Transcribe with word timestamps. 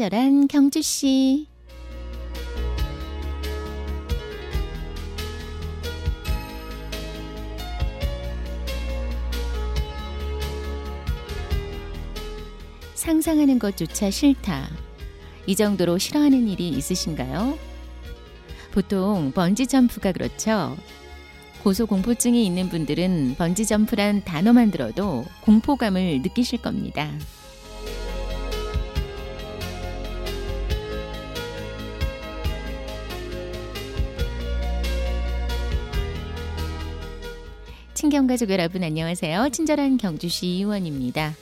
친절한 0.00 0.48
경주 0.48 0.80
씨. 0.80 1.46
상상하는 12.94 13.58
것조차 13.58 14.10
싫다. 14.10 14.70
이 15.44 15.54
정도로 15.54 15.98
싫어하는 15.98 16.48
일이 16.48 16.70
있으신가요? 16.70 17.58
보통 18.72 19.32
번지 19.32 19.66
점프가 19.66 20.12
그렇죠. 20.12 20.78
고소 21.62 21.84
공포증이 21.84 22.46
있는 22.46 22.70
분들은 22.70 23.34
번지 23.36 23.66
점프란 23.66 24.24
단어만 24.24 24.70
들어도 24.70 25.26
공포감을 25.42 26.22
느끼실 26.22 26.62
겁니다. 26.62 27.10
친경 38.10 38.26
가족 38.26 38.50
여러분 38.50 38.82
안녕하세요. 38.82 39.50
친절한 39.50 39.96
경주시 39.96 40.44
의원입니다. 40.44 41.32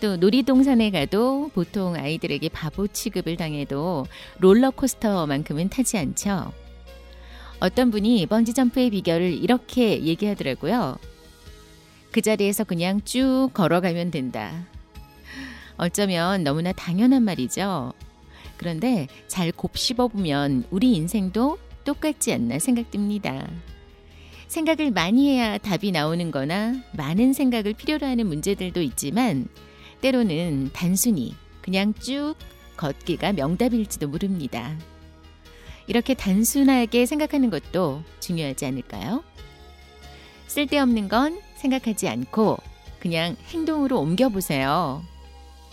또 0.00 0.16
놀이동산에 0.16 0.90
가도 0.90 1.48
보통 1.54 1.94
아이들에게 1.94 2.48
바보 2.48 2.88
취급을 2.88 3.36
당해도 3.36 4.04
롤러코스터만큼은 4.40 5.68
타지 5.68 5.96
않죠. 5.96 6.52
어떤 7.60 7.92
분이 7.92 8.26
번지점프의 8.26 8.90
비결을 8.90 9.32
이렇게 9.32 10.02
얘기하더라고요. 10.02 10.98
그 12.10 12.20
자리에서 12.20 12.64
그냥 12.64 13.00
쭉 13.04 13.50
걸어가면 13.54 14.10
된다. 14.10 14.66
어쩌면 15.76 16.42
너무나 16.42 16.72
당연한 16.72 17.22
말이죠. 17.22 17.92
그런데 18.56 19.06
잘 19.28 19.52
곱씹어보면 19.52 20.64
우리 20.72 20.96
인생도 20.96 21.58
똑같지 21.84 22.32
않나 22.32 22.58
생각됩니다. 22.58 23.46
생각을 24.48 24.90
많이 24.90 25.28
해야 25.30 25.58
답이 25.58 25.92
나오는 25.92 26.30
거나 26.30 26.74
많은 26.92 27.32
생각을 27.32 27.74
필요로 27.74 28.06
하는 28.06 28.26
문제들도 28.26 28.80
있지만 28.80 29.46
때로는 30.00 30.70
단순히 30.72 31.34
그냥 31.60 31.92
쭉 31.94 32.34
걷기가 32.76 33.34
명답일지도 33.34 34.08
모릅니다. 34.08 34.76
이렇게 35.86 36.14
단순하게 36.14 37.06
생각하는 37.06 37.50
것도 37.50 38.02
중요하지 38.20 38.66
않을까요? 38.66 39.22
쓸데없는 40.46 41.08
건 41.08 41.40
생각하지 41.56 42.08
않고 42.08 42.56
그냥 43.00 43.36
행동으로 43.48 44.00
옮겨보세요. 44.00 45.02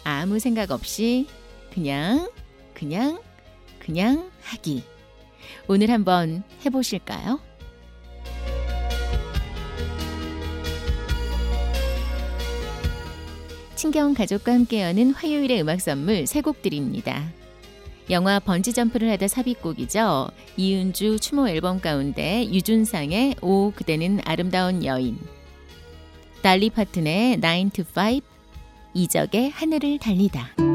아무 0.04 0.40
생각 0.40 0.72
없이 0.72 1.28
그냥, 1.74 2.30
그냥, 2.74 3.22
그냥 3.80 4.32
하기. 4.44 4.84
오늘 5.68 5.92
한번 5.92 6.44
해보실까요? 6.66 7.40
친경 13.86 14.16
가족과 14.16 14.52
함께 14.52 14.82
여는 14.82 15.12
화요일의 15.12 15.62
음악 15.62 15.80
선물 15.80 16.26
세 16.26 16.42
곡 16.42 16.64
드립니다. 16.64 17.30
영화 18.10 18.40
번지점프를 18.40 19.12
하다 19.12 19.28
삽입곡이죠. 19.28 20.30
이은주 20.58 21.20
추모 21.20 21.48
앨범 21.48 21.80
가운데 21.80 22.46
유준상의 22.52 23.36
오 23.42 23.72
그대는 23.76 24.22
아름다운 24.26 24.84
여인 24.84 25.20
달리 26.42 26.72
파튼의 26.72 27.40
9 27.40 27.70
to 27.74 27.86
5 27.96 28.22
이적의 28.96 29.52
하늘을 29.52 30.00
달리다 30.00 30.75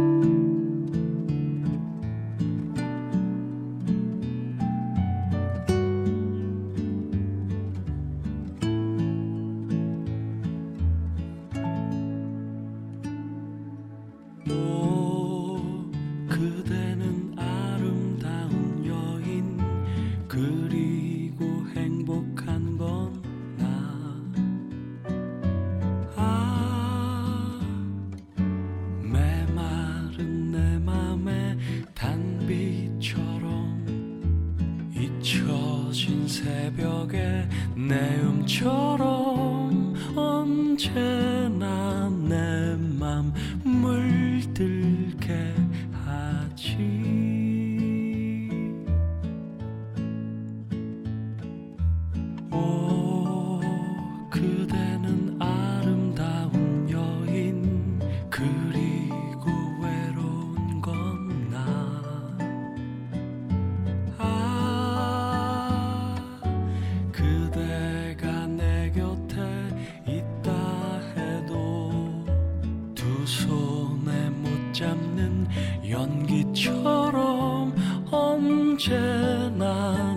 연기처럼 75.89 77.73
언제나 78.11 80.10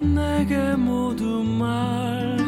내게 0.00 0.76
모두 0.76 1.42
말 1.42 2.47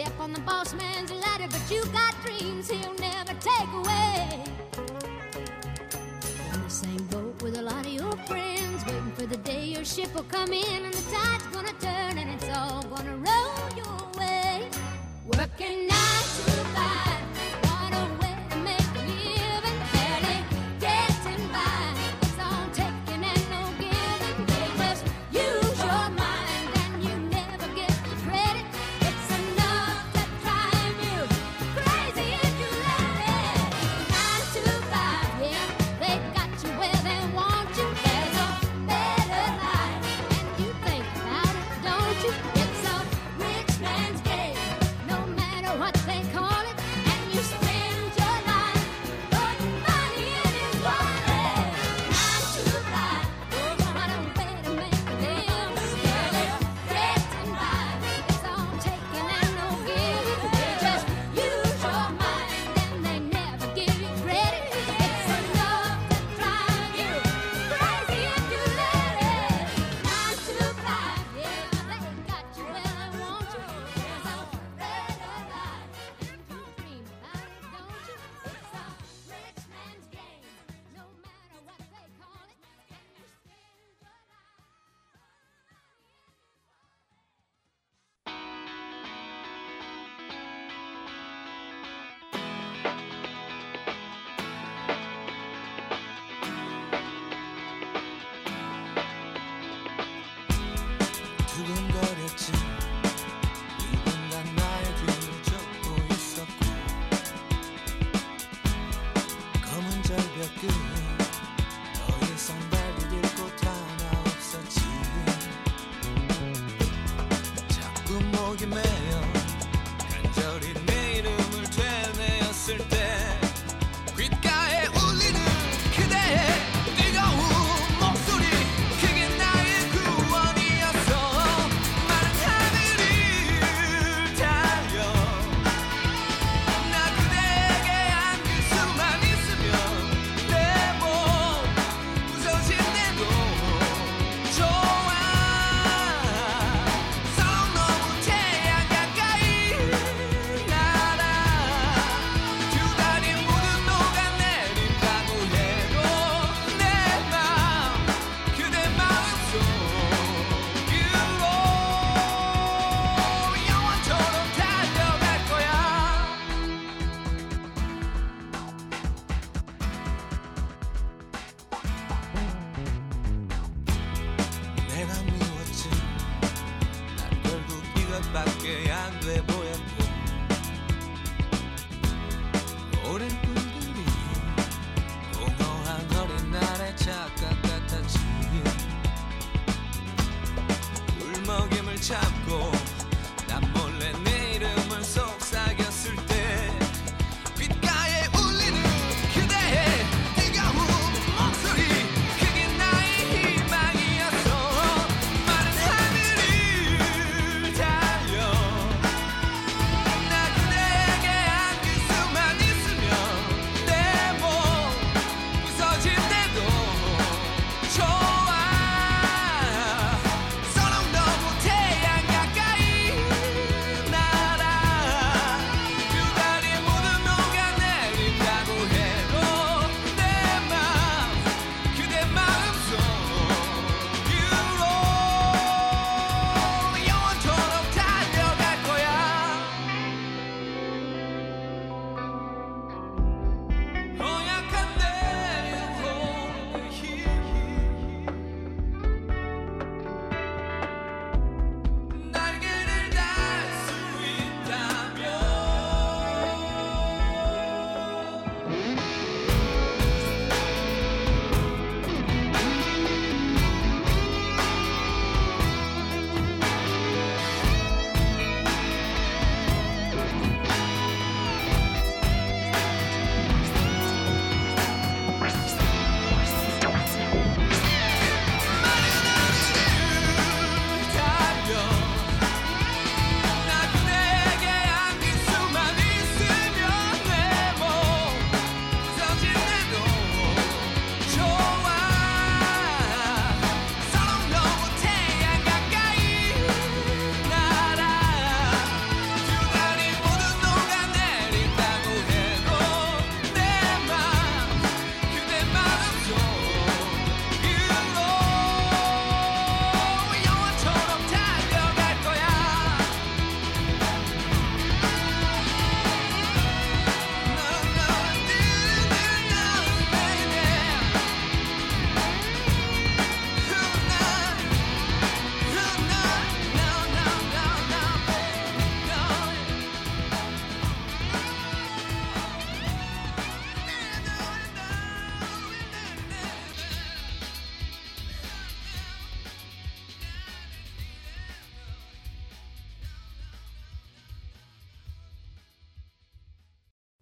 step 0.00 0.20
on 0.20 0.32
the 0.32 0.40
boss 0.42 0.74
man's 0.74 1.10
ladder, 1.10 1.48
but 1.50 1.60
you 1.68 1.84
got 1.86 2.14
dreams 2.24 2.70
he'll 2.70 2.94
never 3.00 3.34
take 3.40 3.72
away. 3.74 4.44
In 6.52 6.62
the 6.62 6.70
same 6.70 7.04
boat 7.06 7.42
with 7.42 7.56
a 7.56 7.62
lot 7.62 7.84
of 7.84 7.92
your 7.92 8.12
friends, 8.28 8.84
waiting 8.86 9.12
for 9.16 9.26
the 9.26 9.38
day 9.38 9.64
your 9.64 9.84
ship 9.84 10.14
will 10.14 10.22
come 10.24 10.52
in 10.52 10.84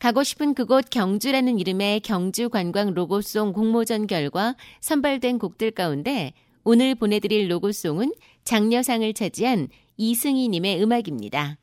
가고 0.07 0.23
싶은 0.23 0.55
그곳 0.55 0.89
경주라는 0.89 1.59
이름의 1.59 1.99
경주 1.99 2.49
관광 2.49 2.95
로고송 2.95 3.53
공모전 3.53 4.07
결과 4.07 4.55
선발된 4.81 5.41
곡들 5.41 5.73
가운데 5.73 6.33
오늘 6.63 6.95
보내드릴 6.95 7.51
로고송은 7.51 8.13
장려상을 8.45 9.13
차지한 9.15 9.67
이승희님의 9.97 10.81
음악입니다. 10.81 11.59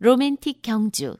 로맨틱 0.00 0.60
경주. 0.60 1.16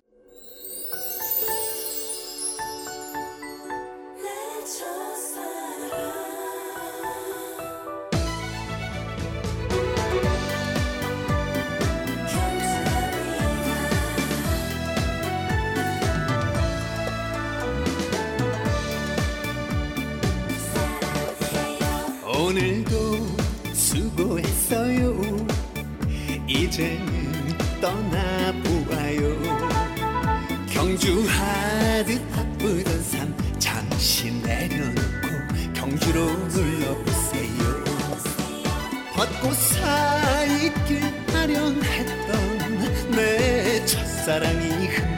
내첫 44.27 45.16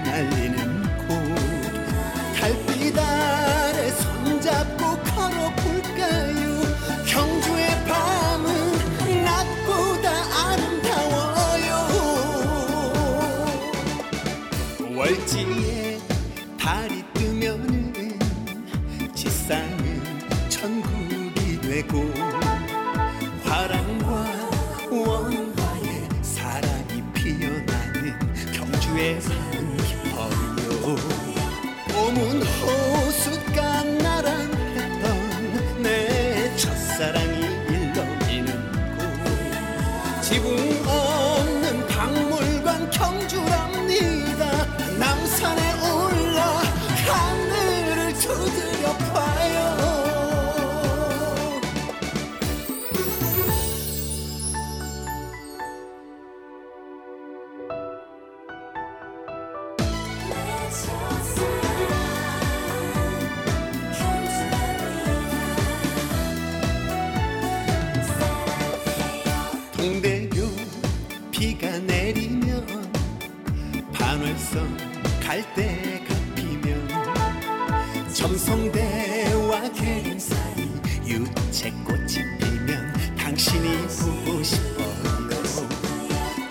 경 28.98 29.37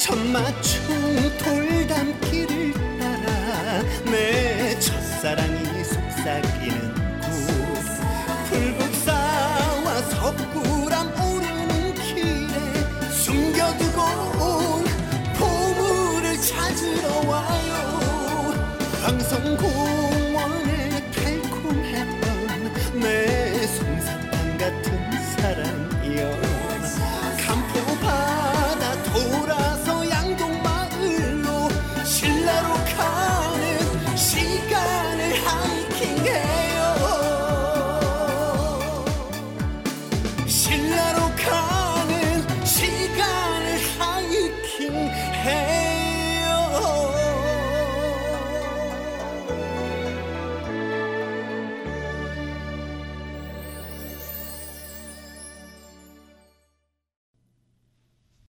천마총 0.08 1.38
돌담길을 1.38 2.72
따라 2.98 3.84
내 4.06 4.80
첫사랑이 4.80 5.84
속삭이는 5.84 6.94
곳. 7.20 7.28
불국사와 8.50 10.02
석굴암 10.04 11.12
오르는 11.12 11.94
길에 11.96 12.56
숨겨두고 13.12 14.00
온 14.40 14.86
보물을 15.38 16.40
찾으러 16.40 17.28
와요. 17.28 17.76
황성공원에 19.02 20.72
달콤했던 21.12 22.26
내 23.02 23.68
솜사탕 23.68 24.58
같은 24.58 25.12